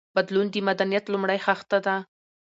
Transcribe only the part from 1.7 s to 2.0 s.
ده.